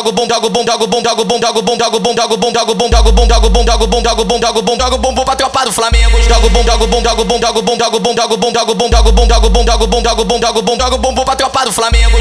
[0.00, 1.76] joga o bom, joga o bom, joga o bom, joga o bom, joga o bom,
[1.76, 3.64] joga o bom, joga o bom, joga o bom, joga o bom, joga o bom,
[3.66, 5.64] joga o bom, joga o bom, joga o bom, joga o bom, bom, pra tropa
[5.64, 6.22] do Flamengo.
[6.22, 8.14] Joga o bom, joga o bom, joga o bom, joga o bom, joga o bom,
[8.14, 10.00] joga o bom, joga o bom, joga o bom, joga o bom, joga o bom,
[10.00, 12.18] joga o bom, joga o bom, joga o bom, pra tropa do Flamengo.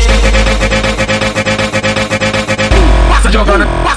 [3.09, 3.65] Passa jogando,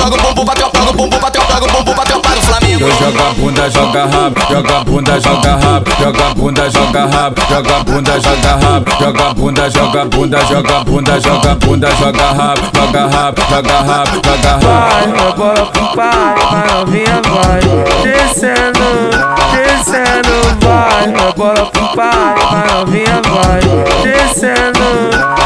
[0.00, 2.28] joga o bumbum pra tropa, joga o bumbum pra tropa, joga o bumbum pra tropa
[2.30, 2.90] do Flamengo.
[2.90, 8.56] Joga bunda, joga rabo, joga bunda, joga rabo, joga bunda, joga rabo, joga bunda, joga
[8.56, 14.20] rabo, joga bunda, joga bunda, joga bunda, joga bunda, joga rabo, joga rabo, joga rabo,
[14.24, 14.66] joga rabo.
[14.66, 17.60] Vai, a bola pro pai, a novinha vai
[18.02, 18.88] descendo,
[19.52, 23.60] descendo, vai, a bola pro pai, a novinha vai
[24.02, 24.88] descendo,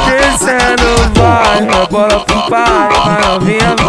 [0.07, 3.84] descendo, vai, a bola pro pai, a novinha vai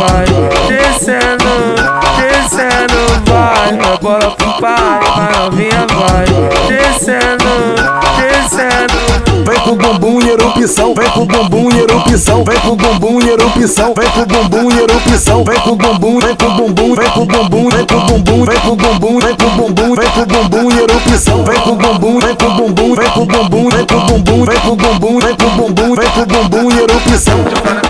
[10.65, 14.79] erupção, vem pro bumbum e erupção, vem pro bumbum e erupção, vem pro bumbum e
[14.79, 18.75] erupção, vem pro bumbum, vem pro bumbum, vem pro bumbum, vem pro bumbum, vem pro
[18.75, 22.95] bumbum, vem pro bumbum, vem pro bumbum e erupção, vem pro bumbum, vem pro bumbum,
[22.95, 26.71] vem pro bumbum, vem pro bumbum, vem pro bumbum, vem pro bumbum, vem pro bumbum
[26.71, 27.84] e erupção.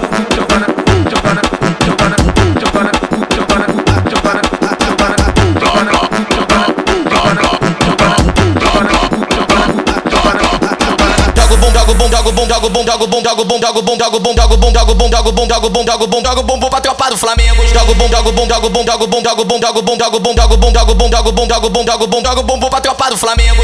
[12.26, 13.98] Joga o bom, joga o bom, joga o bom, joga o bom, joga o bom,
[13.98, 15.84] joga o bom, joga o bom, joga o bom, joga o bom, joga o bom,
[15.86, 17.68] joga o bom, joga o bom, bom, pra tropa do Flamengo.
[17.68, 19.60] Joga o bom, joga o bom, joga o bom, joga o bom, joga o bom,
[19.60, 21.46] joga o bom, joga o bom, joga o bom, joga o bom, joga o bom,
[21.46, 23.64] joga o bom, joga o bom, joga o bom, pra tropa do Flamengo.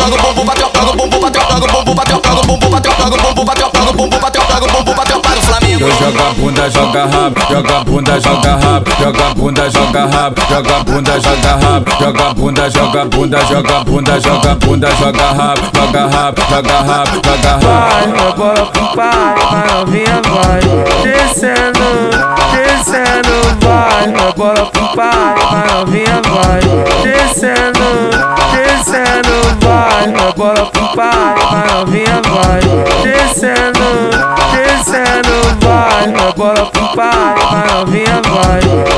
[0.00, 2.28] joga o bumbum pra tropa, joga o bumbum pra tropa, joga o bumbum pra tropa,
[2.30, 4.52] joga o bumbum pra tropa, joga o bumbum pra tropa, joga o bumbum pra tropa,
[4.52, 5.90] joga o bumbum pra tropa do Flamengo.
[5.90, 11.56] Joga bunda, joga rabo, joga bunda, joga rabo, joga bunda, joga rabo, joga bunda, joga
[11.56, 17.20] rabo, joga bunda, joga bunda, joga bunda, joga bunda, joga rabo, joga rabo, joga rabo,
[17.24, 17.66] joga rabo.
[17.66, 20.60] Vai, a bola pro pai, a novinha vai
[21.02, 21.88] descendo,
[22.52, 26.60] descendo, vai, a bola pro pai, a novinha vai
[27.02, 27.88] descendo,
[28.80, 32.60] descendo, vai, a bola pro pai, a novinha vai.
[33.02, 34.10] Descendo,
[34.52, 38.89] descendo, vai, a bola pro pai, a novinha vai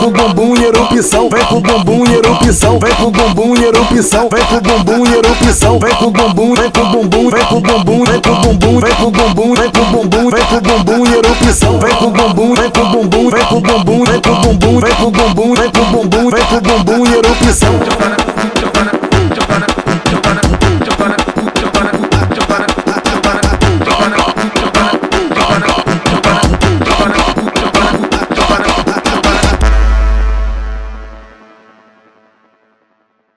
[0.00, 4.46] pro bumbum e erupção, vem pro bumbum e erupção, vem pro bumbum e erupção, vem
[4.46, 8.34] pro bumbum e erupção, vem pro bumbum, vem pro bumbum, vem pro bumbum, vem pro
[8.34, 12.54] bumbum, vem pro bumbum, vem pro bumbum, vem pro bumbum e erupção, vem pro bumbum,
[12.54, 16.30] vem pro bumbum, vem pro bumbum, vem pro bumbum, vem pro bumbum, vem pro bumbum,
[16.30, 18.99] vem pro bumbum e erupção.